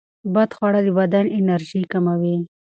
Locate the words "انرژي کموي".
1.39-2.37